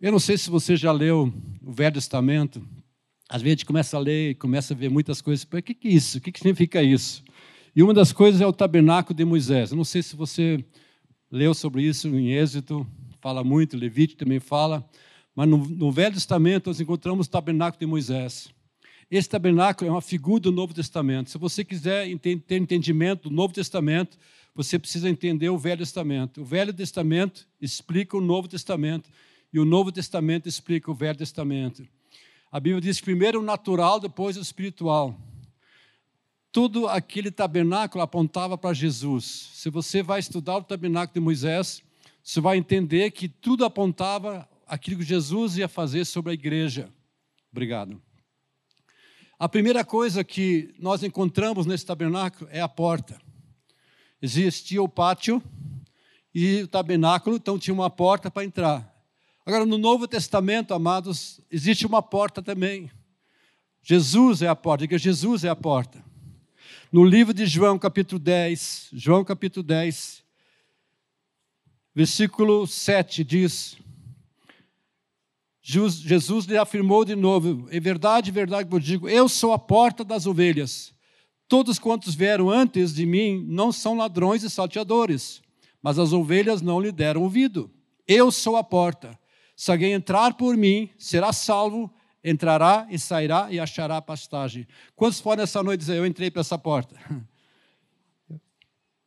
[0.00, 1.30] Eu não sei se você já leu
[1.62, 2.66] o Velho Testamento.
[3.28, 5.44] Às vezes a gente começa a ler e começa a ver muitas coisas.
[5.44, 6.16] O que é isso?
[6.16, 7.22] O que significa isso?
[7.76, 9.72] E uma das coisas é o tabernáculo de Moisés.
[9.72, 10.64] Eu não sei se você
[11.30, 12.86] leu sobre isso em Êxodo,
[13.20, 14.88] fala muito, Levite também fala.
[15.36, 18.48] Mas no Velho Testamento nós encontramos o tabernáculo de Moisés.
[19.10, 21.28] Esse tabernáculo é uma figura do Novo Testamento.
[21.28, 24.16] Se você quiser ter entendimento do Novo Testamento,
[24.54, 26.40] você precisa entender o Velho Testamento.
[26.40, 29.10] O Velho Testamento explica o Novo Testamento
[29.52, 31.86] e o Novo Testamento explica o Velho Testamento.
[32.50, 35.18] A Bíblia diz primeiro o natural, depois o espiritual.
[36.52, 39.50] Tudo aquele tabernáculo apontava para Jesus.
[39.54, 41.82] Se você vai estudar o tabernáculo de Moisés,
[42.22, 46.92] você vai entender que tudo apontava aquilo que Jesus ia fazer sobre a igreja.
[47.52, 48.00] Obrigado.
[49.38, 53.20] A primeira coisa que nós encontramos nesse tabernáculo é a porta.
[54.20, 55.42] Existia o pátio
[56.34, 58.89] e o tabernáculo, então tinha uma porta para entrar.
[59.44, 62.90] Agora, no Novo Testamento, amados, existe uma porta também.
[63.82, 66.04] Jesus é a porta, diga Jesus é a porta.
[66.92, 70.22] No livro de João, capítulo 10, João capítulo 10,
[71.94, 73.78] versículo 7 diz:
[75.62, 80.26] Jesus lhe afirmou de novo: Em verdade, verdade vos digo, eu sou a porta das
[80.26, 80.92] ovelhas.
[81.48, 85.42] Todos quantos vieram antes de mim não são ladrões e salteadores,
[85.82, 87.70] mas as ovelhas não lhe deram ouvido.
[88.06, 89.19] Eu sou a porta.
[89.60, 91.92] Se alguém entrar por mim, será salvo,
[92.24, 94.66] entrará e sairá e achará pastagem.
[94.96, 96.96] Quantos podem essa noite dizer, eu entrei para essa porta?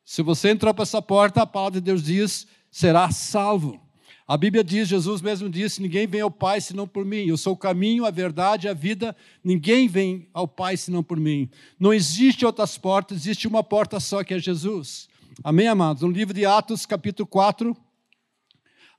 [0.05, 3.81] Se você entrou para essa porta, a palavra de Deus diz, será salvo.
[4.27, 7.25] A Bíblia diz, Jesus mesmo disse: Ninguém vem ao Pai senão por mim.
[7.25, 9.15] Eu sou o caminho, a verdade, a vida.
[9.43, 11.49] Ninguém vem ao Pai senão por mim.
[11.79, 15.09] Não existe outras portas, existe uma porta só que é Jesus.
[15.43, 16.03] Amém, amados?
[16.03, 17.75] No livro de Atos, capítulo 4,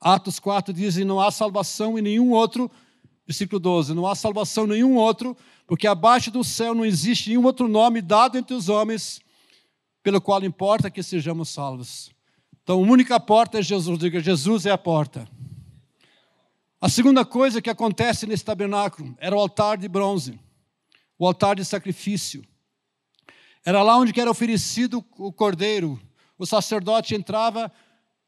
[0.05, 2.71] Atos 4 diz: não há salvação em nenhum outro.
[3.27, 5.35] Versículo 12: Não há salvação em nenhum outro,
[5.67, 9.23] porque abaixo do céu não existe nenhum outro nome dado entre os homens,
[10.03, 12.11] pelo qual importa que sejamos salvos.
[12.63, 13.99] Então, a única porta é Jesus.
[13.99, 15.27] Diga: Jesus é a porta.
[16.79, 20.39] A segunda coisa que acontece nesse tabernáculo era o altar de bronze,
[21.19, 22.45] o altar de sacrifício.
[23.65, 25.99] Era lá onde era oferecido o cordeiro.
[26.39, 27.73] O sacerdote entrava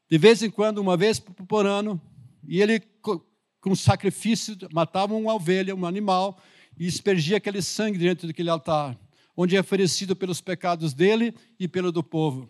[0.09, 2.01] de vez em quando, uma vez por ano,
[2.47, 6.41] e ele, com sacrifício, matava uma ovelha, um animal,
[6.79, 8.97] e aspergia aquele sangue dentro daquele altar,
[9.35, 12.49] onde é oferecido pelos pecados dele e pelo do povo.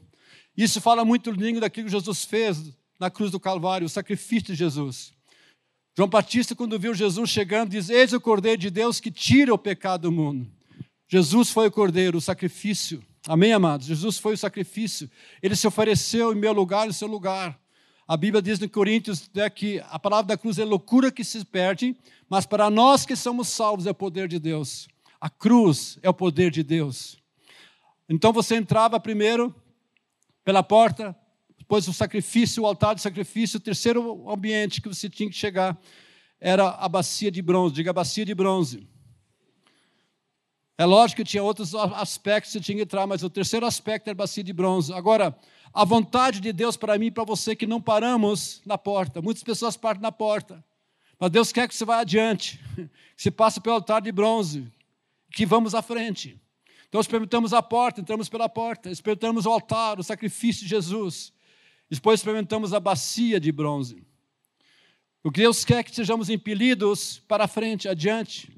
[0.56, 4.56] Isso fala muito lindo daquilo que Jesus fez na cruz do Calvário, o sacrifício de
[4.56, 5.14] Jesus.
[5.96, 9.58] João Batista, quando viu Jesus chegando, diz: Eis o Cordeiro de Deus que tira o
[9.58, 10.48] pecado do mundo.
[11.08, 13.04] Jesus foi o Cordeiro, o sacrifício.
[13.30, 13.88] Amém, amados?
[13.88, 15.12] Jesus foi o sacrifício.
[15.44, 17.60] Ele se ofereceu em meu lugar, em seu lugar.
[18.08, 21.44] A Bíblia diz em Coríntios né, que a palavra da cruz é loucura que se
[21.44, 21.94] perde,
[22.30, 24.88] mas para nós que somos salvos é o poder de Deus.
[25.20, 27.18] A cruz é o poder de Deus.
[28.08, 29.54] Então você entrava primeiro
[30.46, 31.14] pela porta,
[31.58, 35.78] depois o sacrifício, o altar de sacrifício, o terceiro ambiente que você tinha que chegar
[36.40, 37.76] era a bacia de bronze.
[37.76, 38.88] Diga a bacia de bronze.
[40.78, 44.16] É lógico que tinha outros aspectos que tinha que entrar, mas o terceiro aspecto era
[44.16, 44.94] bacia de bronze.
[44.94, 45.36] Agora,
[45.74, 49.20] a vontade de Deus para mim e para você que não paramos na porta.
[49.22, 50.64] Muitas pessoas partem na porta.
[51.20, 52.90] Mas Deus quer que você vá adiante, que
[53.24, 54.72] você passe pelo altar de bronze,
[55.32, 56.40] que vamos à frente.
[56.88, 61.34] Então experimentamos a porta, entramos pela porta, experimentamos o altar, o sacrifício de Jesus.
[61.90, 64.06] Depois experimentamos a bacia de bronze.
[65.24, 68.56] O que Deus quer que sejamos impelidos para frente, adiante.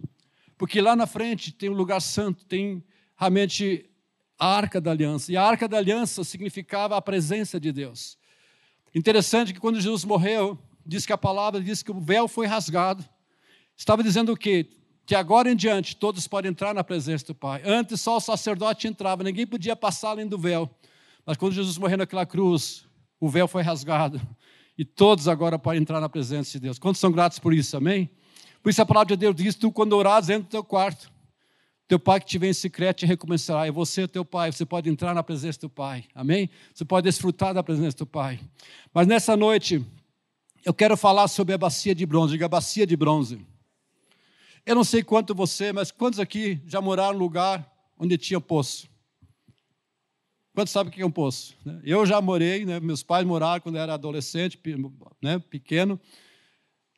[0.59, 2.83] Porque lá na frente tem um lugar santo, tem
[3.15, 3.89] realmente
[4.37, 5.31] a arca da aliança.
[5.31, 8.17] E a arca da aliança significava a presença de Deus.
[8.93, 13.05] Interessante que quando Jesus morreu, diz que a palavra diz que o véu foi rasgado.
[13.77, 14.67] Estava dizendo o quê?
[15.05, 17.61] Que agora em diante todos podem entrar na presença do Pai.
[17.63, 20.69] Antes só o sacerdote entrava, ninguém podia passar além do véu.
[21.25, 22.85] Mas quando Jesus morreu naquela cruz,
[23.17, 24.19] o véu foi rasgado.
[24.77, 26.77] E todos agora podem entrar na presença de Deus.
[26.77, 27.77] Quantos são gratos por isso?
[27.77, 28.09] Amém?
[28.69, 31.11] Por isso a palavra de Deus diz: tu, quando orares, entra no teu quarto.
[31.87, 33.65] Teu pai que te vem em secreto te recomeçará.
[33.65, 34.51] É você, teu pai.
[34.51, 36.05] Você pode entrar na presença do Pai.
[36.13, 36.51] Amém?
[36.71, 38.39] Você pode desfrutar da presença do Pai.
[38.93, 39.83] Mas nessa noite,
[40.63, 42.33] eu quero falar sobre a bacia de bronze.
[42.33, 43.43] Diga, bacia de bronze.
[44.63, 47.67] Eu não sei quanto você, mas quantos aqui já moraram em lugar
[47.97, 48.87] onde tinha poço?
[50.53, 51.57] Quantos sabem o que é um poço?
[51.83, 52.79] Eu já morei, né?
[52.79, 54.59] meus pais moraram quando eu era adolescente,
[55.23, 55.39] né?
[55.39, 55.99] pequeno.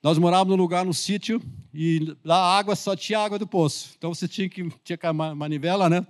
[0.04, 1.40] Nós morávamos num lugar, no sítio,
[1.72, 3.94] e lá a água só tinha água do poço.
[3.98, 6.06] Então você tinha que tinha que uma manivela, né?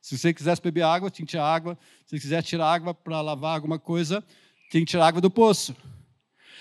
[0.00, 1.78] Se você quisesse beber água, tinha que tirar água.
[2.06, 4.24] Se você quiser tirar água para lavar alguma coisa,
[4.70, 5.76] tinha que tirar água do poço.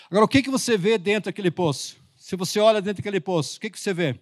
[0.09, 1.95] Agora, o que, que você vê dentro daquele poço?
[2.17, 4.19] Se você olha dentro daquele poço, o que, que você vê?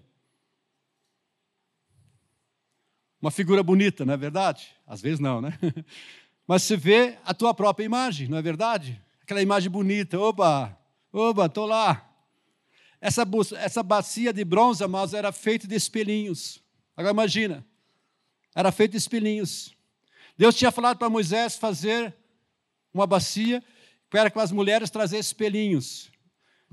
[3.20, 4.68] Uma figura bonita, não é verdade?
[4.86, 5.58] Às vezes não, né?
[6.46, 9.02] Mas você vê a tua própria imagem, não é verdade?
[9.22, 10.78] Aquela imagem bonita, oba,
[11.14, 12.10] oba, estou lá.
[13.00, 13.26] Essa,
[13.58, 16.64] essa bacia de bronze, amados, era feita de espelhinhos.
[16.98, 17.66] Agora imagina,
[18.56, 19.76] era feita de espelhinhos.
[20.38, 22.14] Deus tinha falado para Moisés fazer
[22.94, 23.64] uma bacia
[24.10, 26.12] para que as mulheres trazessem espelhinhos.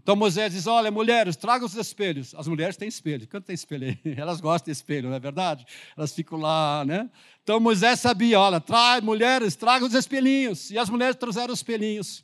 [0.02, 2.34] Então Moisés diz: Olha, mulheres, tragam os espelhos.
[2.34, 3.28] As mulheres têm espelho.
[3.28, 3.98] Quanto tem espelho aí?
[4.16, 5.66] Elas gostam de espelho, não é verdade?
[5.96, 7.10] Elas ficam lá, né?
[7.42, 10.70] Então Moisés sabia: Olha, traz, mulheres, tragam os espelhinhos.
[10.70, 12.22] E as mulheres trouxeram os espelhinhos.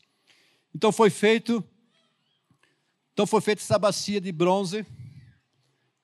[0.74, 1.62] Então foi feito.
[3.16, 4.84] Então foi feita essa bacia de bronze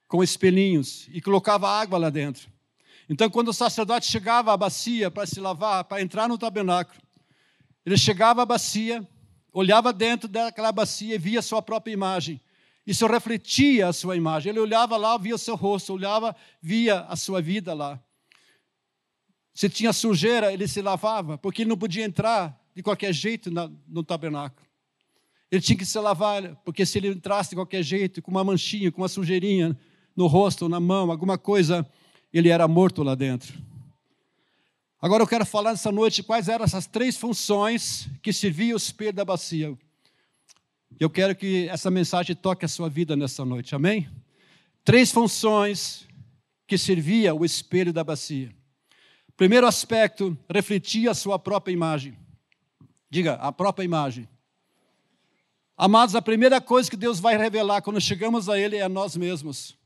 [0.08, 2.50] com espelhinhos e colocava água lá dentro.
[3.06, 6.98] Então, quando o sacerdote chegava à bacia para se lavar, para entrar no tabernáculo,
[7.84, 9.06] ele chegava à bacia,
[9.52, 12.40] olhava dentro daquela bacia e via a sua própria imagem.
[12.86, 14.48] Isso refletia a sua imagem.
[14.48, 18.00] Ele olhava lá, via o seu rosto, olhava, via a sua vida lá.
[19.52, 23.50] Se tinha sujeira, ele se lavava, porque ele não podia entrar de qualquer jeito
[23.86, 24.66] no tabernáculo.
[25.52, 28.90] Ele tinha que se lavar, porque se ele entrasse de qualquer jeito, com uma manchinha,
[28.90, 29.78] com uma sujeirinha
[30.16, 31.86] no rosto, na mão, alguma coisa,
[32.32, 33.62] ele era morto lá dentro.
[34.98, 39.12] Agora eu quero falar nessa noite quais eram essas três funções que servia o espelho
[39.12, 39.76] da bacia.
[40.98, 44.08] Eu quero que essa mensagem toque a sua vida nessa noite, amém?
[44.82, 46.08] Três funções
[46.66, 48.50] que servia o espelho da bacia.
[49.36, 52.16] Primeiro aspecto, refletia a sua própria imagem.
[53.10, 54.26] Diga, a própria imagem.
[55.84, 59.16] Amados, a primeira coisa que Deus vai revelar quando chegamos a Ele é a nós
[59.16, 59.76] mesmos.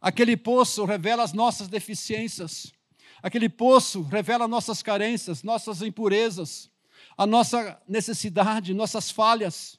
[0.00, 2.72] Aquele poço revela as nossas deficiências.
[3.20, 6.70] Aquele poço revela nossas carências, nossas impurezas,
[7.16, 9.76] a nossa necessidade, nossas falhas,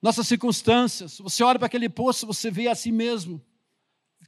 [0.00, 1.18] nossas circunstâncias.
[1.18, 3.44] Você olha para aquele poço, você vê a si mesmo.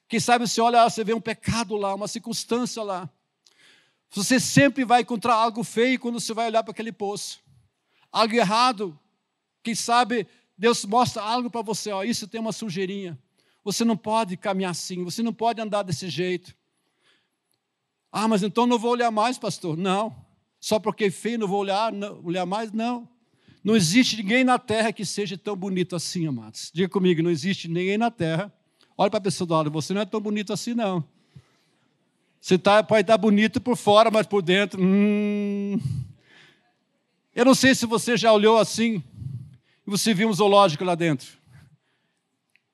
[0.07, 3.09] Quem sabe você olha, você vê um pecado lá, uma circunstância lá.
[4.11, 7.41] Você sempre vai encontrar algo feio quando você vai olhar para aquele poço.
[8.13, 9.01] Algo errado.
[9.63, 10.27] Quem sabe
[10.59, 13.17] Deus mostra algo para você, ó, isso tem uma sujeirinha.
[13.63, 16.53] Você não pode caminhar assim, você não pode andar desse jeito.
[18.11, 19.77] Ah, mas então não vou olhar mais, pastor.
[19.77, 20.17] Não.
[20.59, 22.73] Só porque é feio não vou olhar, não, olhar mais?
[22.73, 23.09] Não.
[23.63, 26.73] Não existe ninguém na terra que seja tão bonito assim, amados.
[26.75, 28.53] Diga comigo, não existe ninguém na terra.
[28.97, 31.05] Olha para a pessoa do lado, você não é tão bonito assim, não.
[32.41, 34.81] Você tá, pode estar bonito por fora, mas por dentro.
[34.83, 35.79] Hum...
[37.35, 39.05] Eu não sei se você já olhou assim
[39.89, 41.27] e você viu um zoológico lá dentro.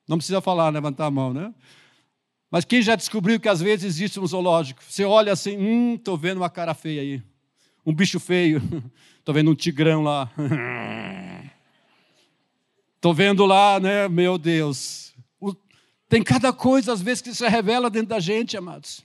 [0.09, 1.55] Não precisa falar, levantar a mão, né?
[2.51, 4.83] Mas quem já descobriu que às vezes existe um zoológico?
[4.83, 7.23] Você olha assim, hum, estou vendo uma cara feia aí.
[7.87, 8.61] Um bicho feio.
[9.21, 10.29] Estou vendo um tigrão lá.
[12.97, 14.09] Estou vendo lá, né?
[14.09, 15.15] Meu Deus.
[16.09, 19.03] Tem cada coisa, às vezes, que se revela dentro da gente, amados.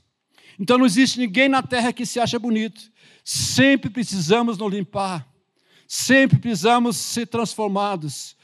[0.59, 2.91] Então não existe ninguém na terra que se acha bonito.
[3.23, 5.28] Sempre precisamos nos limpar.
[5.91, 8.37] Sempre precisamos ser transformados.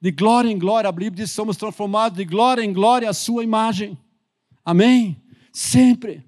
[0.00, 3.12] De glória em glória, a Bíblia diz que somos transformados de glória em glória à
[3.12, 3.98] sua imagem.
[4.64, 5.20] Amém?
[5.52, 6.24] Sempre.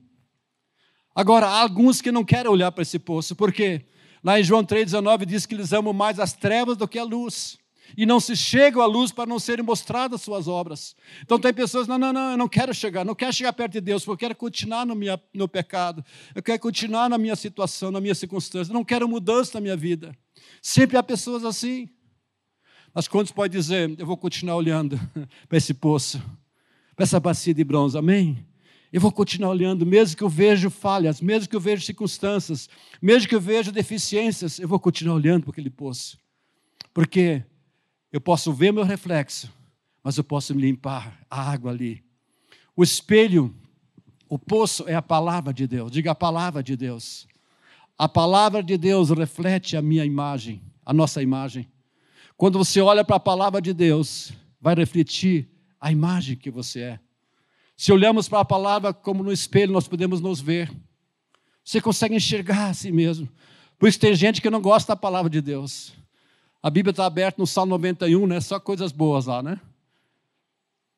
[1.15, 3.87] Agora, há alguns que não querem olhar para esse poço, porque
[4.23, 7.57] lá em João 3,19 diz que eles amam mais as trevas do que a luz.
[7.97, 10.95] E não se chegam à luz para não serem mostradas suas obras.
[11.23, 13.81] Então tem pessoas, não, não, não, eu não quero chegar, não quero chegar perto de
[13.81, 14.95] Deus, porque eu quero continuar no
[15.33, 19.53] no pecado, eu quero continuar na minha situação, na minha circunstância, eu não quero mudança
[19.55, 20.17] na minha vida.
[20.63, 21.89] Sempre há pessoas assim.
[22.95, 24.99] Mas quantos pode dizer, eu vou continuar olhando
[25.49, 26.23] para esse poço?
[26.95, 28.47] para essa bacia de bronze, amém?
[28.93, 32.69] Eu vou continuar olhando, mesmo que eu veja falhas, mesmo que eu veja circunstâncias,
[33.03, 36.17] mesmo que eu veja deficiências, eu vou continuar olhando para aquele poço.
[36.93, 37.43] Porque
[38.15, 39.53] eu posso ver meu reflexo,
[40.01, 42.01] mas eu posso me limpar a água ali.
[42.77, 43.53] O espelho,
[44.29, 45.91] o poço é a palavra de Deus.
[45.91, 47.27] Diga a palavra de Deus.
[47.99, 51.69] A palavra de Deus reflete a minha imagem, a nossa imagem.
[52.37, 57.01] Quando você olha para a palavra de Deus, vai refletir a imagem que você é.
[57.77, 60.73] Se olhamos para a palavra como no espelho, nós podemos nos ver.
[61.65, 63.29] Você consegue enxergar a si mesmo.
[63.77, 65.93] Por isso tem gente que não gosta da palavra de Deus.
[66.65, 68.41] A Bíblia está aberta no Salmo 91, né?
[68.41, 69.61] Só coisas boas lá, né?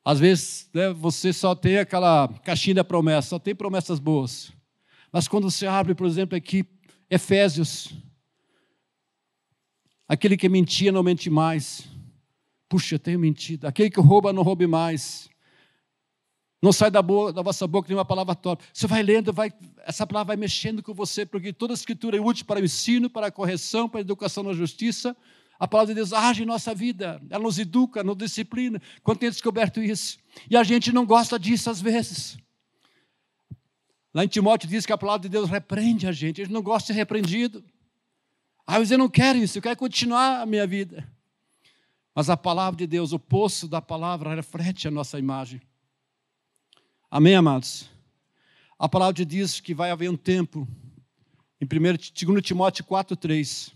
[0.01, 4.53] Às vezes né, você só tem aquela caixinha da promessa, só tem promessas boas.
[5.11, 6.65] Mas quando você abre, por exemplo, aqui,
[7.09, 7.91] Efésios,
[10.07, 11.85] aquele que mentia não mente mais.
[12.69, 13.65] Puxa, eu tenho mentido.
[13.65, 15.29] Aquele que rouba, não roube mais.
[16.61, 18.63] Não sai da, boa, da vossa boca nenhuma palavra torta.
[18.71, 19.51] Você vai lendo, vai,
[19.85, 23.09] essa palavra vai mexendo com você, porque toda a escritura é útil para o ensino,
[23.09, 25.13] para a correção, para a educação na justiça,
[25.59, 28.81] A palavra de Deus age em nossa vida, ela nos educa, nos disciplina.
[29.03, 30.19] Quando tem descoberto isso.
[30.49, 32.37] E a gente não gosta disso às vezes.
[34.13, 36.61] Lá em Timóteo diz que a palavra de Deus repreende a gente, a gente não
[36.61, 37.63] gosta de ser repreendido.
[38.65, 41.07] Ah, mas eu não quero isso, eu quero continuar a minha vida.
[42.13, 45.61] Mas a palavra de Deus, o poço da palavra, reflete a nossa imagem.
[47.09, 47.89] Amém, amados?
[48.77, 50.67] A palavra diz que vai haver um tempo,
[51.61, 52.11] em 2
[52.41, 53.71] Timóteo 4,3,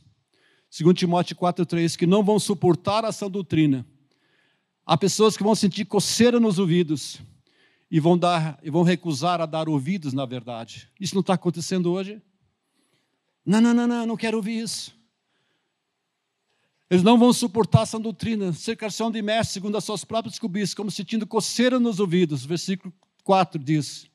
[0.71, 3.85] 2 Timóteo 4,3, que não vão suportar essa doutrina.
[4.85, 7.19] Há pessoas que vão sentir coceira nos ouvidos
[7.89, 10.89] e vão, dar, e vão recusar a dar ouvidos, na verdade.
[10.97, 12.21] Isso não está acontecendo hoje?
[13.45, 14.95] Não, não, não, não, não quero ouvir isso.
[16.89, 20.89] Eles não vão suportar essa doutrina, cercação de mestre, segundo as suas próprias cobiças, como
[20.89, 22.45] sentindo coceira nos ouvidos.
[22.45, 22.93] Versículo
[23.25, 24.09] 4 diz: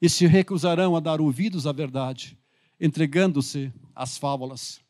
[0.00, 2.38] E se recusarão a dar ouvidos à verdade,
[2.78, 4.83] entregando-se às fábulas.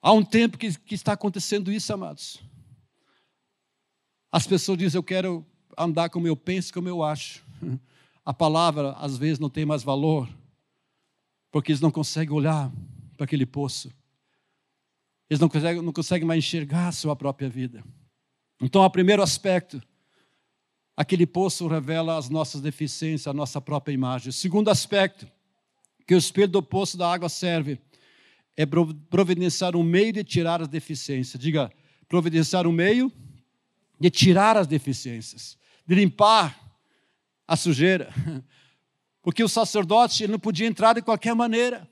[0.00, 2.42] Há um tempo que, que está acontecendo isso, amados.
[4.30, 5.44] As pessoas dizem: Eu quero
[5.76, 7.44] andar como eu penso, como eu acho.
[8.24, 10.28] A palavra, às vezes, não tem mais valor,
[11.50, 12.72] porque eles não conseguem olhar
[13.16, 13.92] para aquele poço.
[15.30, 17.84] Eles não conseguem, não conseguem mais enxergar a sua própria vida.
[18.60, 19.82] Então, o primeiro aspecto
[20.96, 24.30] aquele poço revela as nossas deficiências, a nossa própria imagem.
[24.30, 25.30] O segundo aspecto
[26.06, 27.78] que o espelho do poço da água serve
[28.56, 31.40] é providenciar um meio de tirar as deficiências.
[31.40, 31.70] Diga,
[32.08, 33.12] providenciar um meio
[34.00, 36.58] de tirar as deficiências, de limpar
[37.46, 38.12] a sujeira.
[39.22, 41.88] Porque o sacerdote não podia entrar de qualquer maneira.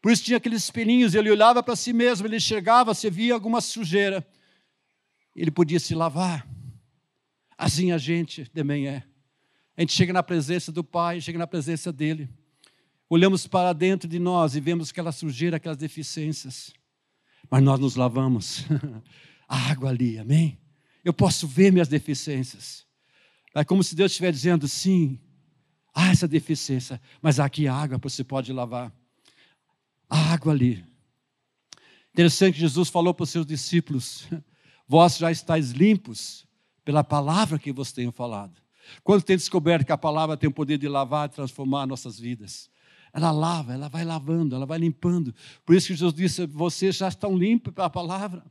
[0.00, 3.60] Por isso tinha aqueles espelhinhos, ele olhava para si mesmo, ele enxergava, se via alguma
[3.60, 4.26] sujeira,
[5.34, 6.46] ele podia se lavar.
[7.56, 9.02] Assim a gente também é.
[9.76, 12.28] A gente chega na presença do Pai, chega na presença dEle.
[13.14, 16.72] Olhamos para dentro de nós e vemos aquela sujeira, aquelas deficiências.
[17.48, 18.64] Mas nós nos lavamos.
[19.48, 20.58] a água ali, amém?
[21.04, 22.84] Eu posso ver minhas deficiências.
[23.54, 25.20] É como se Deus estivesse dizendo: sim,
[25.94, 28.92] há essa deficiência, mas aqui a água você pode lavar.
[30.10, 30.84] A água ali.
[32.12, 34.26] Interessante que Jesus falou para os seus discípulos:
[34.88, 36.48] Vós já estáis limpos
[36.84, 38.60] pela palavra que vos tenho falado.
[39.04, 42.73] Quando tem descoberto que a palavra tem o poder de lavar e transformar nossas vidas,
[43.14, 45.32] ela lava, ela vai lavando, ela vai limpando.
[45.64, 48.44] Por isso que Jesus disse: vocês já estão limpos pela palavra.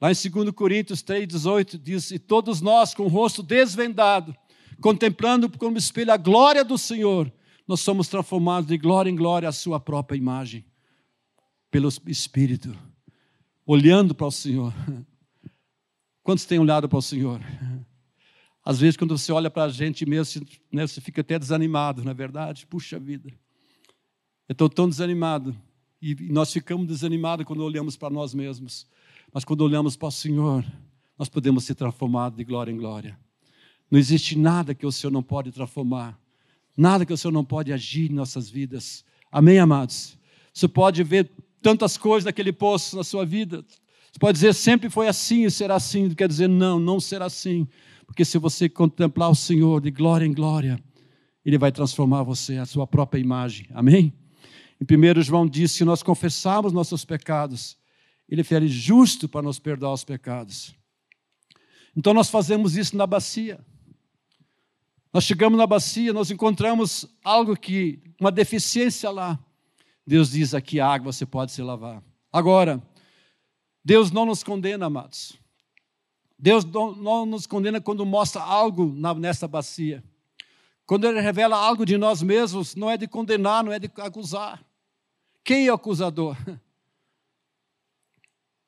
[0.00, 4.34] Lá em 2 Coríntios 3,18 diz: E todos nós, com o rosto desvendado,
[4.80, 7.30] contemplando como espelho a glória do Senhor,
[7.68, 10.64] nós somos transformados de glória em glória à Sua própria imagem,
[11.70, 12.74] pelo Espírito,
[13.66, 14.72] olhando para o Senhor.
[16.24, 17.42] Quantos têm olhado para o Senhor?
[18.64, 22.14] Às vezes, quando você olha para a gente mesmo, você fica até desanimado, não é
[22.14, 22.64] verdade?
[22.66, 23.28] Puxa vida,
[24.52, 25.56] eu estou tão desanimado.
[26.00, 28.86] E nós ficamos desanimados quando olhamos para nós mesmos.
[29.32, 30.62] Mas quando olhamos para o Senhor,
[31.18, 33.18] nós podemos ser transformados de glória em glória.
[33.90, 36.18] Não existe nada que o Senhor não pode transformar.
[36.76, 39.06] Nada que o Senhor não pode agir em nossas vidas.
[39.30, 40.18] Amém, amados?
[40.52, 41.30] Você pode ver
[41.62, 43.64] tantas coisas naquele poço na sua vida,
[44.12, 46.10] você pode dizer sempre foi assim e será assim.
[46.10, 47.66] Quer dizer, não, não será assim.
[48.04, 50.78] Porque se você contemplar o Senhor de glória em glória,
[51.42, 53.66] Ele vai transformar você, a sua própria imagem.
[53.72, 54.12] Amém?
[54.82, 57.78] Em 1 João diz: se nós confessarmos nossos pecados,
[58.28, 60.74] Ele fere justo para nos perdoar os pecados.
[61.96, 63.64] Então nós fazemos isso na bacia.
[65.12, 69.38] Nós chegamos na bacia, nós encontramos algo que, uma deficiência lá.
[70.04, 72.02] Deus diz aqui: a água você pode se lavar.
[72.32, 72.82] Agora,
[73.84, 75.38] Deus não nos condena, amados.
[76.36, 80.02] Deus não, nos condena quando mostra algo nessa bacia.
[80.84, 84.60] Quando Ele revela algo de nós mesmos, não é de condenar, não é de acusar.
[85.44, 86.36] Quem é o acusador?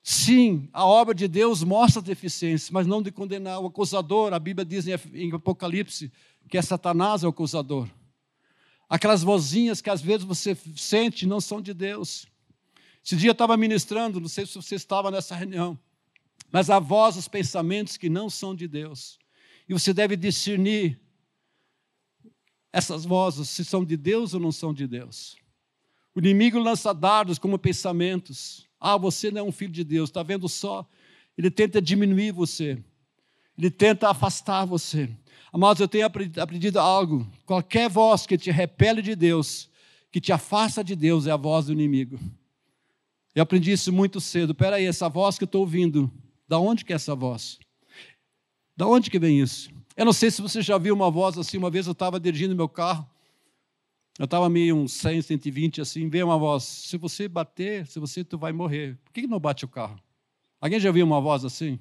[0.02, 3.60] Sim, a obra de Deus mostra deficiências, mas não de condenar.
[3.60, 6.12] O acusador, a Bíblia diz em Apocalipse
[6.48, 7.88] que é Satanás o acusador.
[8.86, 12.26] Aquelas vozinhas que às vezes você sente não são de Deus.
[13.02, 15.78] Esse dia eu estava ministrando, não sei se você estava nessa reunião,
[16.52, 19.18] mas a voz, os pensamentos que não são de Deus.
[19.68, 21.00] E você deve discernir
[22.72, 25.36] essas vozes, se são de Deus ou não são de Deus.
[26.14, 28.66] O inimigo lança dardos como pensamentos.
[28.80, 30.86] Ah, você não é um filho de Deus, está vendo só?
[31.36, 32.78] Ele tenta diminuir você,
[33.58, 35.10] ele tenta afastar você.
[35.52, 39.68] Amados, eu tenho aprendido algo: qualquer voz que te repele de Deus,
[40.12, 42.18] que te afasta de Deus, é a voz do inimigo.
[43.34, 44.54] Eu aprendi isso muito cedo.
[44.54, 46.10] Peraí, essa voz que eu estou ouvindo,
[46.46, 47.58] da onde que é essa voz?
[48.76, 49.70] Da onde que vem isso?
[49.96, 51.56] Eu não sei se você já viu uma voz assim.
[51.56, 53.08] Uma vez eu estava dirigindo meu carro,
[54.18, 58.22] eu estava meio uns 100, 120 assim, veio uma voz: se você bater, se você
[58.22, 58.96] tu vai morrer.
[59.04, 59.98] Por que não bate o carro?
[60.60, 61.78] Alguém já viu uma voz assim?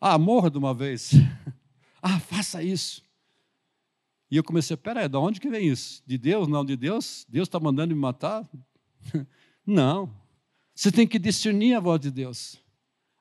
[0.00, 1.12] Ah, morra de uma vez.
[2.00, 3.02] ah, faça isso.
[4.30, 6.02] E eu comecei, peraí, de onde que vem isso?
[6.06, 6.46] De Deus?
[6.46, 7.26] Não, de Deus?
[7.28, 8.48] Deus está mandando me matar?
[9.66, 10.14] não.
[10.72, 12.56] Você tem que discernir a voz de Deus.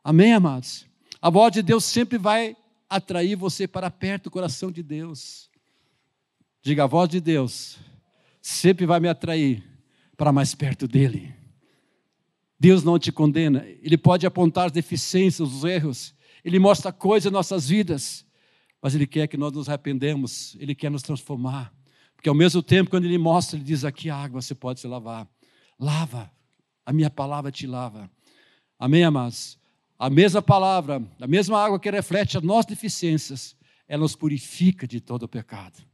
[0.03, 0.85] Amém, amados?
[1.19, 2.55] A voz de Deus sempre vai
[2.87, 5.48] atrair você para perto do coração de Deus.
[6.61, 7.77] Diga, a voz de Deus
[8.41, 9.63] sempre vai me atrair
[10.17, 11.33] para mais perto dele.
[12.59, 16.13] Deus não te condena, Ele pode apontar as deficiências, os erros,
[16.43, 18.25] Ele mostra coisas em nossas vidas,
[18.81, 21.73] mas Ele quer que nós nos arrependemos, Ele quer nos transformar,
[22.15, 24.87] porque ao mesmo tempo, quando Ele mostra, Ele diz: aqui a água você pode se
[24.87, 25.25] lavar,
[25.79, 26.29] lava,
[26.85, 28.11] a minha palavra te lava.
[28.77, 29.57] Amém, amados?
[29.97, 33.55] A mesma palavra, a mesma água que reflete as nossas deficiências,
[33.87, 35.88] ela nos purifica de todo o pecado.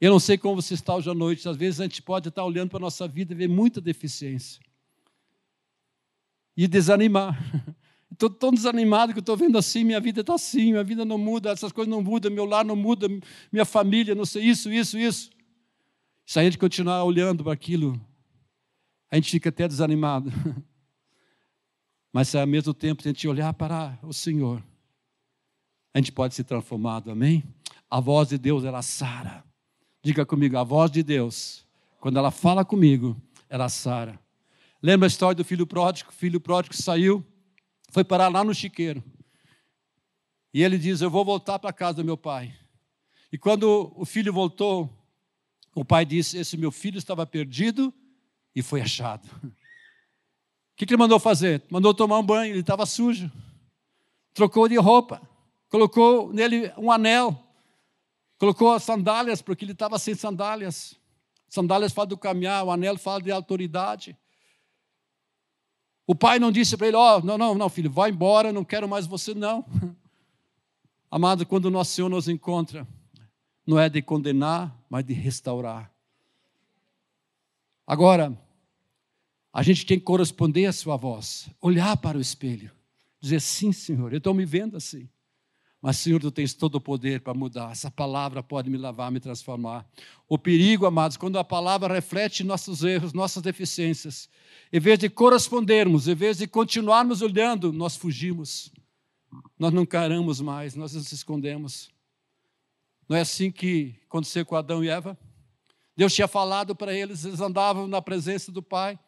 [0.00, 2.44] Eu não sei como você está hoje à noite, às vezes a gente pode estar
[2.44, 4.60] olhando para a nossa vida e ver muita deficiência
[6.56, 7.38] e desanimar.
[8.10, 11.50] Estou tão desanimado que estou vendo assim, minha vida está assim, minha vida não muda,
[11.50, 13.08] essas coisas não mudam, meu lar não muda,
[13.50, 15.30] minha família, não sei, isso, isso, isso.
[16.26, 17.98] Se a gente continuar olhando para aquilo,
[19.10, 20.30] a gente fica até desanimado.
[22.12, 24.62] Mas se ao mesmo tempo a gente olhar para o Senhor,
[25.94, 27.42] a gente pode ser transformado, amém?
[27.88, 29.42] A voz de Deus, ela sara.
[30.02, 31.64] Diga comigo, a voz de Deus,
[32.00, 34.18] quando ela fala comigo, ela sara.
[34.82, 36.08] Lembra a história do filho pródigo?
[36.08, 37.24] O filho pródigo saiu,
[37.90, 39.04] foi parar lá no chiqueiro.
[40.54, 42.54] E ele diz: Eu vou voltar para a casa do meu pai.
[43.30, 44.88] E quando o filho voltou,
[45.74, 47.92] o pai disse: Esse meu filho estava perdido
[48.54, 49.28] e foi achado.
[50.72, 51.62] O que, que ele mandou fazer?
[51.68, 53.30] Mandou tomar um banho, ele estava sujo.
[54.32, 55.20] Trocou de roupa,
[55.68, 57.38] colocou nele um anel,
[58.40, 60.98] colocou as sandálias, porque ele estava sem sandálias.
[61.46, 64.16] Sandálias fala do caminhar, o anel fala de autoridade.
[66.06, 68.64] O pai não disse para ele: Ó, oh, não, não, não, filho, vai embora, não
[68.64, 69.66] quero mais você, não.
[71.10, 72.88] Amado, quando o nosso Senhor nos encontra,
[73.66, 75.92] não é de condenar, mas de restaurar.
[77.86, 78.36] Agora,
[79.52, 82.70] a gente tem que corresponder à sua voz, olhar para o espelho,
[83.20, 85.10] dizer: sim, Senhor, eu estou me vendo assim.
[85.82, 87.72] Mas, Senhor, tu tens todo o poder para mudar.
[87.72, 89.88] Essa palavra pode me lavar, me transformar.
[90.28, 94.28] O perigo, amados, quando a palavra reflete nossos erros, nossas deficiências,
[94.70, 98.70] em vez de correspondermos, em vez de continuarmos olhando, nós fugimos.
[99.58, 101.90] Nós não caramos mais, nós nos escondemos.
[103.08, 105.18] Não é assim que aconteceu com Adão e Eva?
[105.96, 108.98] Deus tinha falado para eles, eles andavam na presença do Pai.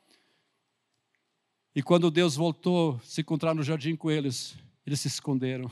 [1.75, 4.57] E quando Deus voltou se encontrar no jardim com eles,
[4.87, 5.71] eles se esconderam.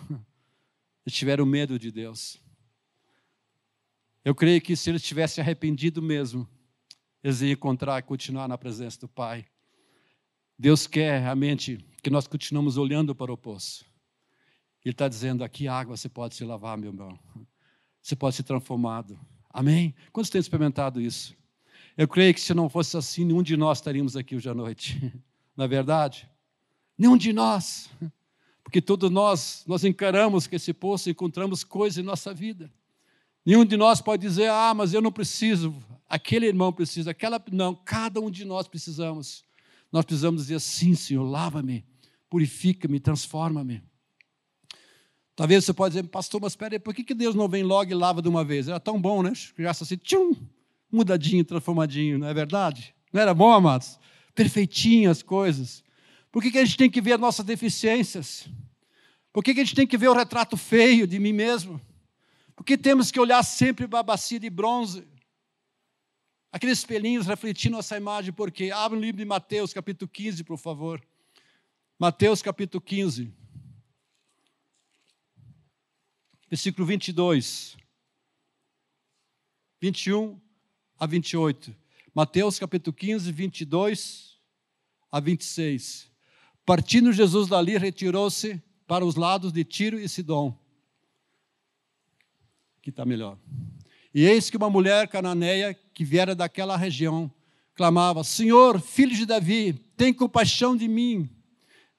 [1.05, 2.39] Eles tiveram medo de Deus.
[4.25, 6.49] Eu creio que se eles tivessem arrependido mesmo,
[7.23, 9.47] eles iam encontrar e continuar na presença do Pai.
[10.59, 13.85] Deus quer realmente que nós continuemos olhando para o poço.
[14.85, 17.19] Ele está dizendo: aqui água você pode se lavar, meu irmão.
[18.03, 19.19] Você pode ser transformado.
[19.51, 19.95] Amém?
[20.13, 21.37] Quantos têm experimentado isso?
[21.97, 25.13] Eu creio que se não fosse assim, nenhum de nós estaríamos aqui hoje à noite.
[25.57, 26.29] Na é verdade?
[26.97, 27.91] Nenhum de nós.
[28.71, 32.71] Porque todos nós, nós encaramos que esse poço, encontramos coisas em nossa vida.
[33.45, 35.75] Nenhum de nós pode dizer, ah, mas eu não preciso,
[36.09, 37.43] aquele irmão precisa, aquela.
[37.51, 39.45] Não, cada um de nós precisamos.
[39.91, 41.85] Nós precisamos dizer, sim, Senhor, lava-me,
[42.29, 43.83] purifica-me, transforma-me.
[45.35, 47.91] Talvez você pode dizer, pastor, mas espera aí, por que, que Deus não vem logo
[47.91, 48.69] e lava de uma vez?
[48.69, 49.33] Era tão bom, né?
[49.59, 50.37] Já assim, tchum,
[50.93, 52.95] mudadinho, transformadinho, não é verdade?
[53.13, 53.99] Não era bom, amados?
[54.33, 55.83] Perfeitinho as coisas.
[56.31, 58.49] Por que, que a gente tem que ver as nossas deficiências?
[59.33, 61.81] Por que, que a gente tem que ver o retrato feio de mim mesmo?
[62.55, 65.07] Por que temos que olhar sempre para a bacia de bronze?
[66.53, 71.03] Aqueles espelhinhos refletindo essa imagem, porque abre o livro de Mateus, capítulo 15, por favor.
[71.99, 73.33] Mateus, capítulo 15.
[76.49, 77.77] Versículo 22.
[79.81, 80.41] 21
[80.99, 81.75] a 28.
[82.13, 84.41] Mateus, capítulo 15, 22
[85.11, 86.10] a 26.
[86.71, 90.57] Partindo Jesus dali, retirou-se para os lados de Tiro e Sidom.
[92.81, 93.37] Que está melhor.
[94.15, 97.29] E eis que uma mulher cananeia que viera daquela região
[97.75, 101.29] clamava: Senhor, filho de Davi, tem compaixão de mim.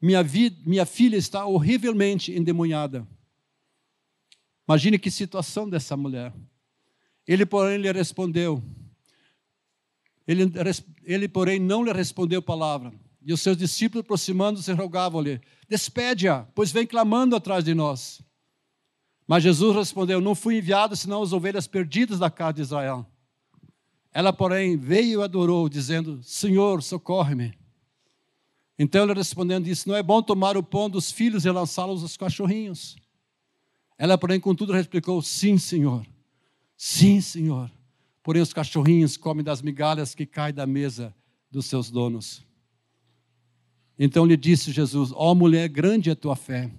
[0.02, 3.06] Minha, vida, minha filha está horrivelmente endemoniada.
[4.66, 6.34] Imagine que situação dessa mulher.
[7.28, 8.64] Ele, porém, lhe respondeu.
[10.26, 10.50] Ele,
[11.04, 12.94] ele porém, não lhe respondeu palavra.
[13.24, 18.22] E os seus discípulos, aproximando-se, rogavam-lhe: Despede-a, pois vem clamando atrás de nós.
[19.28, 23.06] Mas Jesus respondeu: Não fui enviado senão as ovelhas perdidas da casa de Israel.
[24.12, 27.58] Ela, porém, veio e adorou, dizendo: Senhor, socorre-me.
[28.78, 32.18] Então ele respondendo disse: Não é bom tomar o pão dos filhos e lançá-los aos
[32.18, 32.98] cachorrinhos.
[33.98, 36.06] Ela, porém, contudo, replicou: Sim, senhor.
[36.76, 37.72] Sim, senhor.
[38.24, 41.14] Porém, os cachorrinhos comem das migalhas que caem da mesa
[41.50, 42.44] dos seus donos.
[44.04, 46.72] Então lhe disse Jesus: Ó oh, mulher, grande é a tua fé,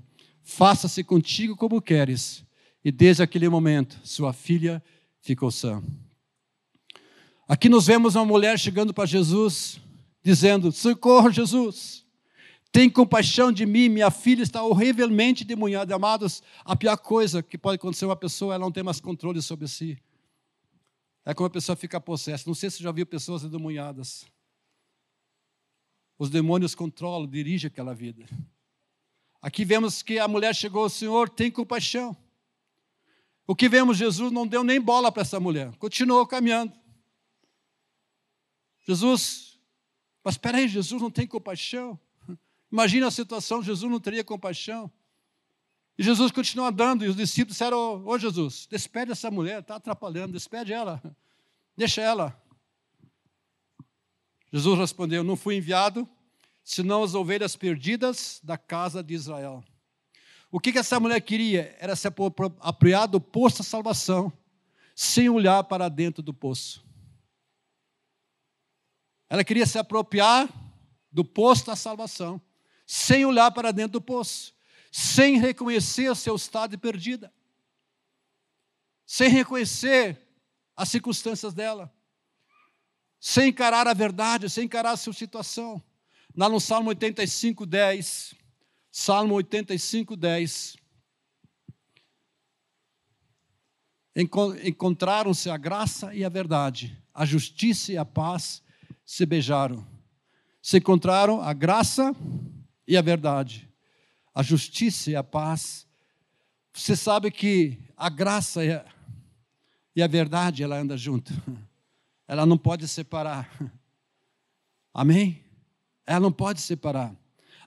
[0.43, 2.45] faça-se contigo como queres.
[2.85, 4.83] E desde aquele momento, sua filha
[5.21, 5.81] ficou sã.
[7.47, 9.79] Aqui nos vemos uma mulher chegando para Jesus,
[10.21, 12.05] dizendo: Socorro, Jesus,
[12.73, 15.95] tem compaixão de mim, minha filha está horrivelmente demoniada.
[15.95, 19.41] Amados, a pior coisa que pode acontecer a uma pessoa, ela não tem mais controle
[19.41, 19.97] sobre si.
[21.25, 22.43] É como a pessoa fica possessa.
[22.49, 24.27] Não sei se você já viu pessoas endemoniadas.
[26.23, 28.25] Os demônios controlam, dirigem aquela vida.
[29.41, 32.17] Aqui vemos que a mulher chegou ao Senhor, tem compaixão.
[33.45, 36.73] O que vemos, Jesus não deu nem bola para essa mulher, continuou caminhando.
[38.87, 39.59] Jesus,
[40.23, 41.99] mas espera aí, Jesus não tem compaixão.
[42.71, 44.89] Imagina a situação, Jesus não teria compaixão.
[45.99, 49.75] E Jesus continuou andando, e os discípulos disseram: Ô oh, Jesus, despede essa mulher, está
[49.75, 51.03] atrapalhando, despede ela,
[51.77, 52.41] deixa ela.
[54.53, 56.09] Jesus respondeu: Não fui enviado,
[56.63, 59.65] senão as ovelhas perdidas da casa de Israel.
[60.51, 61.75] O que, essa mulher queria?
[61.81, 64.31] Era se apropriar do poço da salvação,
[64.95, 66.85] sem olhar para dentro do poço.
[69.31, 70.47] Ela queria se apropriar
[71.11, 72.39] do poço da salvação,
[72.87, 74.55] sem olhar para dentro do poço,
[74.91, 77.33] sem reconhecer o seu estado de perdida,
[79.07, 80.21] sem reconhecer
[80.77, 81.91] as circunstâncias dela,
[83.25, 85.81] sem encarar a verdade, sem encarar a sua situação.
[86.37, 88.35] Lá no Salmo 85, 10,
[88.91, 90.77] Salmo 85, 10.
[94.65, 98.61] Encontraram-se a graça e a verdade, a justiça e a paz
[99.07, 99.87] se beijaram.
[100.61, 102.13] Se encontraram a graça
[102.89, 103.69] e a verdade,
[104.35, 105.87] a justiça e a paz.
[106.73, 108.65] Você sabe que a graça
[109.95, 111.33] e a, verdade ela anda junto.
[112.33, 113.47] Ela não pode separar.
[114.95, 115.45] Amém?
[116.07, 117.15] Ela não pode separar.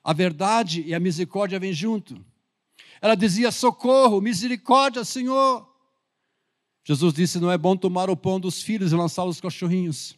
[0.04, 2.26] A verdade e a misericórdia vêm junto.
[3.00, 5.72] Ela dizia: socorro, misericórdia, Senhor.
[6.84, 10.16] Jesus disse: não é bom tomar o pão dos filhos e lançá-los aos cachorrinhos.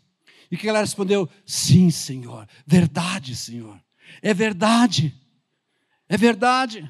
[0.49, 3.77] E que ela respondeu: Sim, Senhor, verdade, Senhor,
[4.21, 5.13] é verdade,
[6.07, 6.89] é verdade.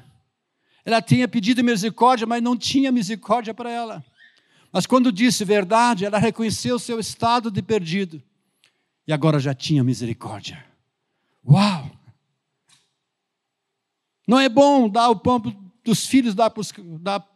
[0.84, 4.04] Ela tinha pedido misericórdia, mas não tinha misericórdia para ela.
[4.72, 8.22] Mas quando disse verdade, ela reconheceu o seu estado de perdido
[9.06, 10.62] e agora já tinha misericórdia.
[11.42, 11.90] Uau!
[14.26, 15.40] Não é bom dar o pão
[15.82, 17.26] dos filhos, dar para os, dar,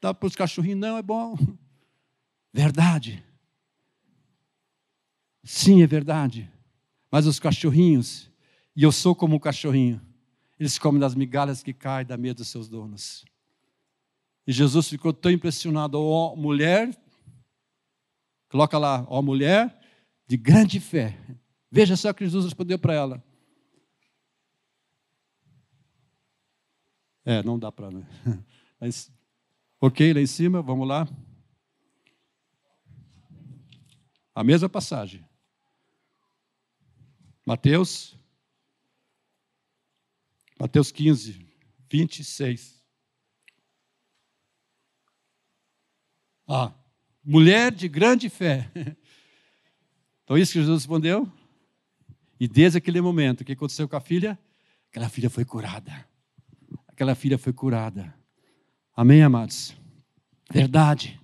[0.00, 1.38] dar cachorrinhos, não é bom.
[2.52, 3.24] Verdade.
[5.44, 6.50] Sim, é verdade.
[7.08, 8.28] Mas os cachorrinhos,
[8.74, 10.00] e eu sou como um cachorrinho,
[10.58, 13.24] eles comem das migalhas que caem da mesa dos seus donos.
[14.46, 16.90] E Jesus ficou tão impressionado, ó mulher,
[18.48, 19.78] coloca lá, ó mulher
[20.26, 21.16] de grande fé.
[21.70, 23.24] Veja só que Jesus respondeu para ela.
[27.24, 27.90] É, não dá para.
[27.90, 28.06] Né?
[29.84, 31.08] Ok, lá em cima, vamos lá.
[34.32, 35.24] A mesma passagem.
[37.44, 38.16] Mateus,
[40.58, 41.44] Mateus 15,
[41.90, 42.81] 26.
[47.24, 48.70] Mulher de grande fé.
[50.24, 51.28] Então, isso que Jesus respondeu.
[52.38, 54.38] E desde aquele momento, o que aconteceu com a filha?
[54.88, 56.06] Aquela filha foi curada.
[56.86, 58.14] Aquela filha foi curada.
[58.96, 59.74] Amém, amados?
[60.48, 61.20] Verdade.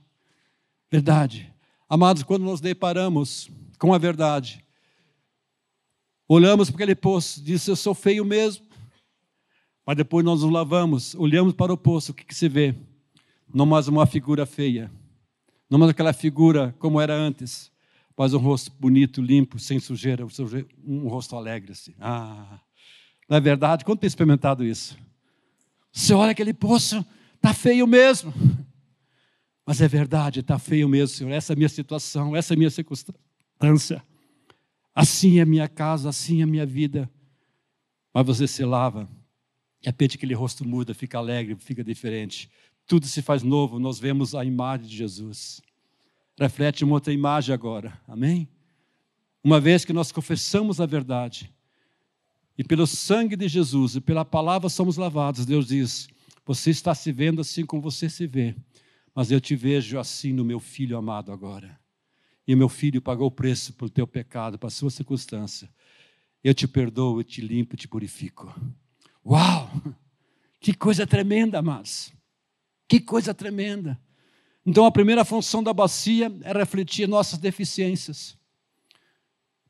[0.91, 1.51] Verdade.
[1.89, 4.67] Amados, quando nos deparamos com a verdade,
[6.31, 8.67] Olhamos para aquele poço, disse: Eu sou feio mesmo.
[9.87, 12.75] Mas depois nós nos lavamos, olhamos para o poço, o que, que se vê?
[13.53, 14.93] Não mais uma figura feia,
[15.71, 17.71] não mais aquela figura como era antes,
[18.17, 20.27] mas um rosto bonito, limpo, sem sujeira,
[20.85, 21.73] um rosto alegre.
[21.73, 21.95] Assim.
[22.01, 22.61] Ah,
[23.29, 23.85] não é verdade?
[23.85, 24.97] Quando tem experimentado isso?
[25.93, 27.05] Você olha aquele poço,
[27.37, 28.33] está feio mesmo.
[29.65, 31.31] Mas é verdade, está feio mesmo, Senhor.
[31.31, 34.03] Essa é a minha situação, essa é a minha circunstância.
[34.95, 37.09] Assim é a minha casa, assim é a minha vida.
[38.13, 39.05] Mas você se lava,
[39.81, 42.51] de repente aquele rosto muda, fica alegre, fica diferente.
[42.89, 45.63] Tudo se faz novo, nós vemos a imagem de Jesus.
[46.37, 48.49] Reflete uma outra imagem agora, amém?
[49.45, 51.55] Uma vez que nós confessamos a verdade,
[52.57, 56.09] e pelo sangue de Jesus e pela palavra somos lavados, Deus diz:
[56.45, 58.57] Você está se vendo assim como você se vê,
[59.15, 61.79] mas eu te vejo assim no meu filho amado agora
[62.49, 65.69] e meu filho pagou o preço pelo teu pecado, para a sua circunstância.
[66.43, 68.53] eu te perdoo, eu te limpo, te purifico.
[69.25, 69.71] Uau!
[70.61, 72.13] Que coisa tremenda, amados.
[72.89, 74.01] Que coisa tremenda.
[74.65, 78.37] Então, a primeira função da bacia é refletir nossas deficiências.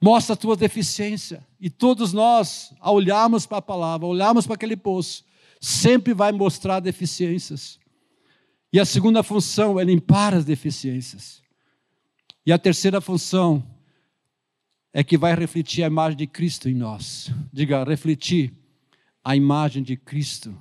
[0.01, 1.47] Mostra a tua deficiência.
[1.61, 5.25] E todos nós, ao olharmos para a palavra, olharmos para aquele poço,
[5.61, 7.79] sempre vai mostrar deficiências.
[8.73, 11.43] E a segunda função é limpar as deficiências.
[12.47, 13.65] E a terceira função
[14.93, 17.31] é que vai refletir a imagem de Cristo em nós.
[17.53, 18.53] Diga, refletir
[19.23, 20.57] a imagem de Cristo.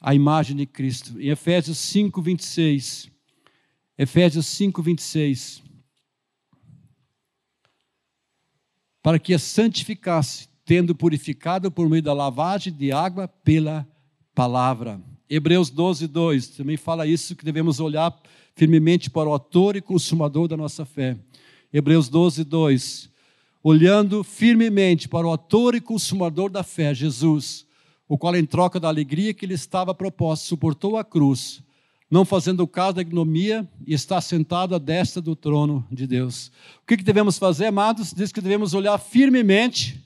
[0.00, 1.20] A imagem de Cristo.
[1.20, 3.10] Em Efésios 5, 26.
[3.98, 5.62] Efésios 5, 26.
[9.02, 13.86] Para que a santificasse, tendo purificado por meio da lavagem de água pela
[14.34, 15.00] palavra.
[15.28, 18.18] Hebreus 12, 2 também fala isso, que devemos olhar
[18.54, 21.16] firmemente para o autor e consumador da nossa fé.
[21.72, 23.10] Hebreus 12, 2.
[23.62, 27.66] Olhando firmemente para o autor e consumador da fé, Jesus,
[28.10, 31.62] o qual, em troca da alegria que lhe estava proposta, suportou a cruz,
[32.10, 36.48] não fazendo caso da ignomia, e está sentado à destra do trono de Deus.
[36.82, 38.12] O que, devemos fazer, amados?
[38.12, 40.04] Diz que devemos olhar firmemente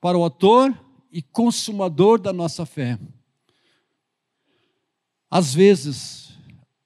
[0.00, 0.74] para o autor
[1.12, 2.98] e consumador da nossa fé.
[5.30, 6.28] Às vezes,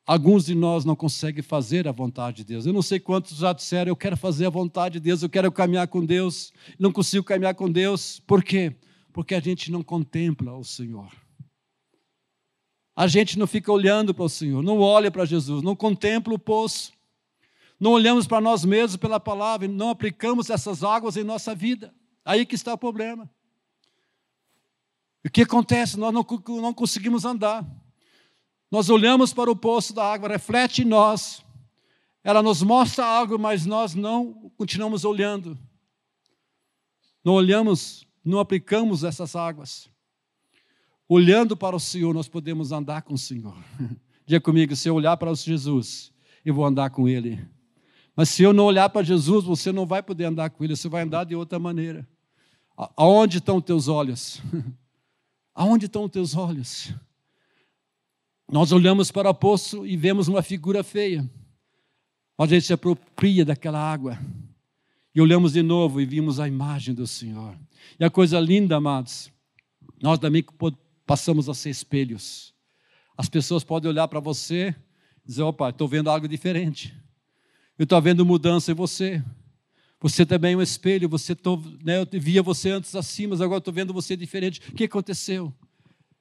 [0.05, 2.67] Alguns de nós não conseguem fazer a vontade de Deus.
[2.67, 5.51] Eu não sei quantos já disseram, eu quero fazer a vontade de Deus, eu quero
[5.53, 8.21] caminhar com Deus, não consigo caminhar com Deus.
[8.27, 8.75] Por quê?
[9.35, 11.13] A gente não contempla o Senhor.
[12.95, 16.39] A gente não fica olhando para o Senhor, não olha para Jesus, não contempla o
[16.39, 16.93] poço,
[17.81, 21.95] não olhamos para nós mesmos pela palavra, não aplicamos essas águas em nossa vida.
[22.25, 23.29] Aí que está o problema.
[25.25, 25.99] O que acontece?
[25.99, 26.27] Nós não,
[26.61, 27.67] não conseguimos andar.
[28.71, 31.45] Nós olhamos para o poço da água, reflete em nós,
[32.25, 35.59] ela nos mostra algo, mas nós não continuamos olhando.
[37.25, 39.89] Não olhamos, não aplicamos essas águas.
[41.09, 43.57] Olhando para o Senhor, nós podemos andar com o Senhor.
[44.25, 46.13] Diga comigo, se eu olhar para Jesus,
[46.45, 47.45] eu vou andar com Ele.
[48.15, 50.89] Mas se eu não olhar para Jesus, você não vai poder andar com Ele, você
[50.89, 52.09] vai andar de outra maneira.
[52.97, 54.41] Aonde estão os teus olhos?
[55.55, 56.95] Aonde estão os teus olhos?
[58.51, 61.29] Nós olhamos para o poço e vemos uma figura feia.
[62.39, 64.19] A gente se apropria daquela água.
[65.15, 67.57] E olhamos de novo e vimos a imagem do Senhor.
[68.01, 69.31] E a coisa linda, amados,
[70.03, 70.45] nós também
[71.07, 72.55] passamos a ser espelhos.
[73.17, 74.75] As pessoas podem olhar para você
[75.25, 76.95] e dizer: opa, estou vendo algo diferente.
[77.79, 79.23] Eu estou vendo mudança em você.
[80.01, 81.09] Você também é um espelho.
[81.09, 84.61] Você tô, né, eu via você antes assim, mas agora estou vendo você diferente.
[84.71, 85.53] O que aconteceu?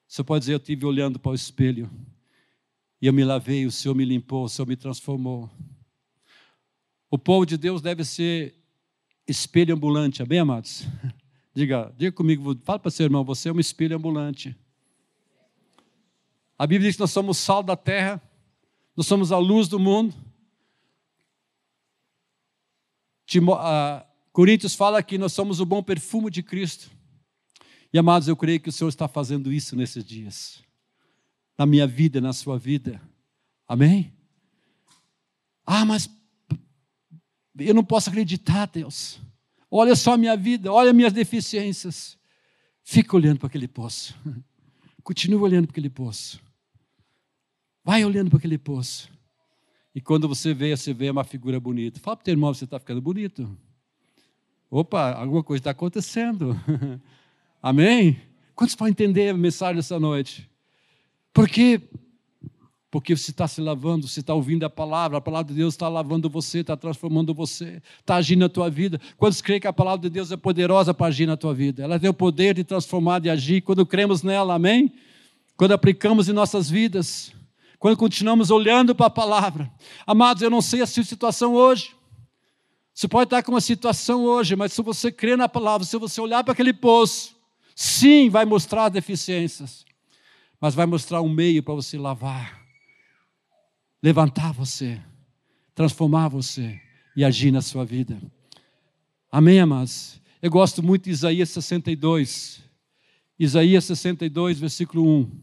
[0.08, 1.90] Você pode dizer: eu estive olhando para o espelho
[3.02, 5.50] e eu me lavei, o Senhor me limpou, o Senhor me transformou.
[7.10, 8.61] O povo de Deus deve ser
[9.28, 10.86] espelho ambulante, amém, amados?
[11.54, 14.56] Diga, diga comigo, fala para seu irmão, você é um espelho ambulante.
[16.58, 18.22] A Bíblia diz que nós somos sal da terra,
[18.96, 20.16] nós somos a luz do mundo.
[23.26, 26.90] Timo, uh, Coríntios fala que nós somos o bom perfume de Cristo.
[27.92, 30.64] E amados, eu creio que o Senhor está fazendo isso nesses dias
[31.62, 33.00] na minha vida, na sua vida.
[33.68, 34.12] Amém?
[35.64, 36.10] Ah, mas
[37.58, 39.20] eu não posso acreditar, Deus.
[39.70, 42.18] Olha só a minha vida, olha minhas deficiências.
[42.84, 44.16] Fica olhando para aquele poço.
[45.04, 46.42] Continua olhando para aquele poço.
[47.84, 49.10] Vai olhando para aquele poço.
[49.94, 52.00] E quando você vê, você vê uma figura bonita.
[52.00, 53.58] Fala para o teu irmão, você está ficando bonito.
[54.70, 56.56] Opa, alguma coisa está acontecendo.
[57.62, 58.22] Amém?
[58.56, 60.50] Quantos podem entender a mensagem dessa noite?
[61.34, 61.82] Por quê?
[62.92, 65.88] Porque você está se lavando, você está ouvindo a palavra, a palavra de Deus está
[65.88, 69.00] lavando você, está transformando você, está agindo na tua vida.
[69.18, 71.82] Quantos creem que a palavra de Deus é poderosa para agir na tua vida?
[71.84, 73.62] Ela tem o poder de transformar, de agir.
[73.62, 74.94] Quando cremos nela, amém?
[75.56, 77.32] Quando aplicamos em nossas vidas,
[77.80, 79.72] quando continuamos olhando para a palavra.
[80.06, 81.96] Amados, eu não sei a sua situação hoje.
[82.94, 86.20] Você pode estar com uma situação hoje, mas se você crer na palavra, se você
[86.20, 87.38] olhar para aquele poço,
[87.74, 89.86] sim, vai mostrar deficiências
[90.62, 92.61] mas vai mostrar um meio para você lavar,
[94.02, 95.00] levantar você,
[95.76, 96.82] transformar você
[97.16, 98.20] e agir na sua vida.
[99.32, 100.20] Amém, amados?
[100.42, 102.64] Eu gosto muito de Isaías 62.
[103.38, 105.42] Isaías 62, versículo 1.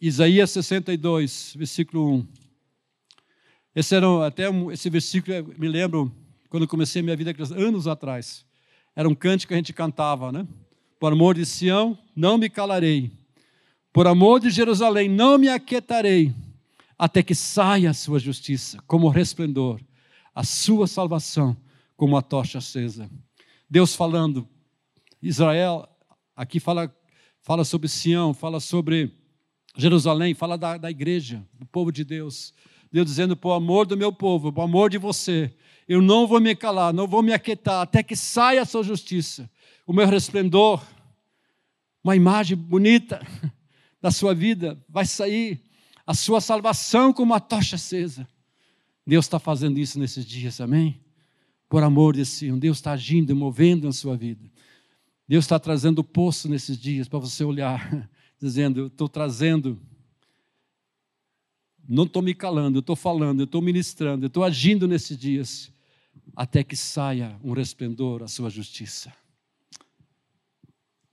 [0.00, 2.28] Isaías 62, versículo 1.
[3.74, 6.12] Esse era até esse versículo me lembro
[6.48, 8.44] quando comecei minha vida anos atrás.
[8.96, 10.46] Era um cântico que a gente cantava, né?
[10.98, 13.10] Por amor de Sião, não me calarei.
[13.92, 16.34] Por amor de Jerusalém, não me aquietarei,
[16.98, 19.80] até que saia a sua justiça como resplendor
[20.34, 21.56] a sua salvação
[21.96, 23.10] como uma tocha acesa.
[23.68, 24.48] Deus falando,
[25.20, 25.88] Israel,
[26.34, 26.94] aqui fala,
[27.40, 29.12] fala sobre Sião, fala sobre
[29.76, 32.54] Jerusalém, fala da, da igreja, do povo de Deus.
[32.90, 35.54] Deus dizendo, por amor do meu povo, por amor de você,
[35.88, 39.50] eu não vou me calar, não vou me aquietar, até que saia a sua justiça,
[39.86, 40.82] o meu resplendor,
[42.02, 43.24] uma imagem bonita
[44.02, 45.62] da sua vida, vai sair
[46.04, 48.28] a sua salvação como uma tocha acesa.
[49.06, 51.00] Deus está fazendo isso nesses dias, amém?
[51.68, 54.50] Por amor de si, Deus está agindo, movendo na sua vida.
[55.26, 59.80] Deus está trazendo o poço nesses dias para você olhar, dizendo: Eu estou trazendo,
[61.88, 65.72] não estou me calando, eu estou falando, eu estou ministrando, eu estou agindo nesses dias,
[66.36, 69.12] até que saia um resplendor a sua justiça.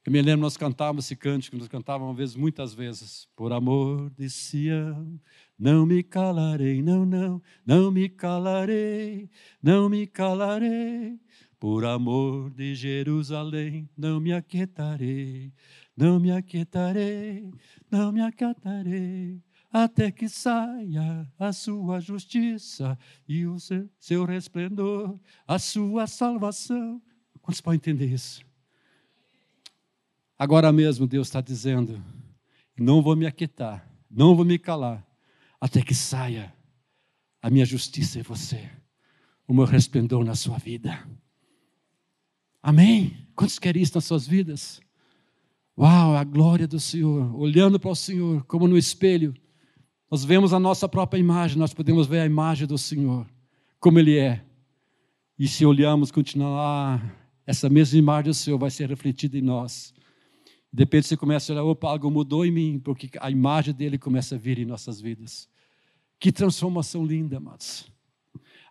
[0.05, 3.27] Eu me lembro, nós cantávamos esse cântico, nós cantávamos vezes, muitas vezes.
[3.35, 5.19] Por amor de Sião,
[5.57, 9.29] não me calarei, não, não, não me calarei,
[9.62, 11.19] não me calarei.
[11.59, 15.51] Por amor de Jerusalém, não me aquietarei,
[15.95, 17.51] não me aquietarei,
[17.91, 25.59] não me aquietarei, até que saia a sua justiça e o seu, seu resplendor, a
[25.59, 27.01] sua salvação.
[27.41, 28.48] Quantos podem entender isso?
[30.39, 32.02] Agora mesmo Deus está dizendo:
[32.78, 35.06] não vou me aquietar, não vou me calar,
[35.60, 36.54] até que saia
[37.41, 38.69] a minha justiça em você,
[39.45, 41.06] o meu resplendor na sua vida.
[42.63, 43.28] Amém?
[43.36, 44.80] Quantos querem isso nas suas vidas?
[45.78, 49.34] Uau, a glória do Senhor, olhando para o Senhor como no espelho,
[50.10, 53.28] nós vemos a nossa própria imagem, nós podemos ver a imagem do Senhor,
[53.80, 54.43] como Ele é.
[55.38, 59.93] E se olhamos, continuar, essa mesma imagem do Senhor vai ser refletida em nós.
[60.71, 63.97] De repente você começa a olhar, opa, algo mudou em mim, porque a imagem dele
[63.97, 65.49] começa a vir em nossas vidas.
[66.19, 67.91] Que transformação linda, amados.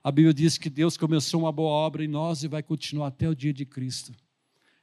[0.03, 3.29] A Bíblia diz que Deus começou uma boa obra em nós e vai continuar até
[3.29, 4.15] o dia de Cristo.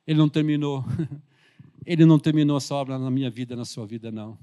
[0.05, 0.83] Ele não terminou.
[1.85, 4.37] Ele não terminou essa obra na minha vida, na sua vida, não.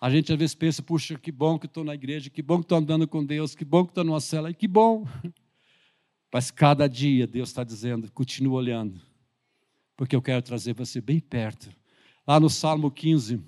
[0.00, 2.64] A gente às vezes pensa, puxa, que bom que estou na igreja, que bom que
[2.64, 5.06] estou andando com Deus, que bom que estou numa cela, e que bom.
[6.32, 9.09] Mas cada dia Deus está dizendo, continua olhando
[10.00, 11.70] porque eu quero trazer você bem perto.
[12.26, 13.38] Lá no Salmo 15,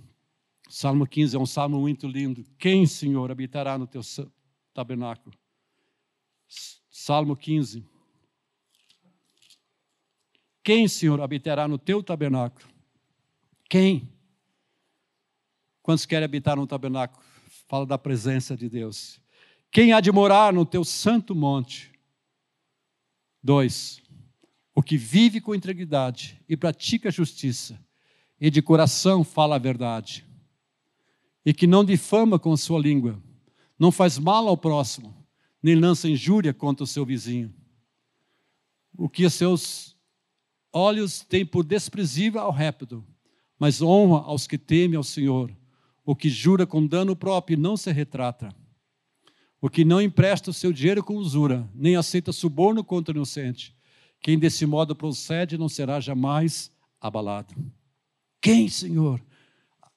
[0.69, 2.45] Salmo 15 é um salmo muito lindo.
[2.59, 4.03] Quem, Senhor, habitará no teu
[4.75, 5.35] tabernáculo?
[6.91, 7.83] Salmo 15.
[10.63, 12.69] Quem, Senhor, habitará no teu tabernáculo?
[13.67, 14.13] Quem?
[15.81, 17.25] Quantos querem habitar no tabernáculo?
[17.67, 19.19] Fala da presença de Deus.
[19.71, 21.91] Quem há de morar no teu santo monte?
[23.43, 24.02] Dois
[24.75, 27.79] o que vive com integridade e pratica justiça,
[28.41, 30.25] e de coração fala a verdade,
[31.45, 33.23] e que não difama com a sua língua,
[33.79, 35.15] não faz mal ao próximo,
[35.63, 37.53] nem lança injúria contra o seu vizinho.
[38.97, 39.97] O que os seus
[40.73, 43.05] olhos têm por desprezível ao répido,
[43.59, 45.55] mas honra aos que temem ao Senhor.
[46.05, 48.55] O que jura com dano próprio não se retrata.
[49.61, 53.75] O que não empresta o seu dinheiro com usura, nem aceita suborno contra o inocente
[54.23, 57.55] quem desse modo procede não será jamais abalado.
[58.41, 59.21] Quem, Senhor,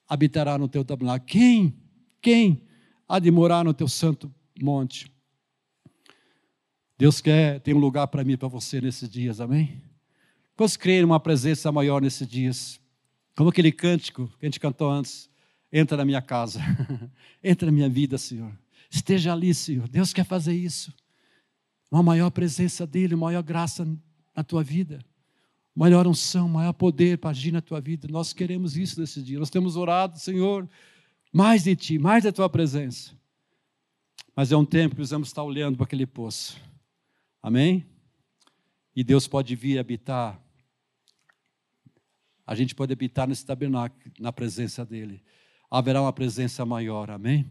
[0.08, 1.28] habitará no teu tabernáculo?
[1.28, 1.74] Quem?
[2.20, 2.60] Quem
[3.08, 5.10] há de morar no teu santo monte?
[6.98, 9.82] Deus quer, tem um lugar para mim e para você nesses dias, amém?
[10.56, 12.80] Quantos creem uma presença maior nesses dias?
[13.36, 15.28] Como aquele cântico que a gente cantou antes.
[15.70, 16.60] Entra na minha casa,
[17.44, 18.56] entra na minha vida, Senhor.
[18.90, 19.86] Esteja ali, Senhor.
[19.88, 20.94] Deus quer fazer isso.
[21.90, 23.86] Uma maior presença dEle, uma maior graça
[24.36, 25.04] na tua vida.
[25.74, 28.06] Maior unção, maior poder para agir na tua vida.
[28.08, 29.38] Nós queremos isso nesse dia.
[29.38, 30.68] Nós temos orado, Senhor,
[31.32, 33.12] mais de Ti, mais da Tua presença.
[34.34, 36.60] Mas é um tempo que precisamos estar olhando para aquele poço.
[37.42, 37.86] Amém?
[38.94, 40.40] E Deus pode vir habitar.
[42.46, 45.22] A gente pode habitar nesse tabernáculo, na presença dEle.
[45.70, 47.50] Haverá uma presença maior, amém?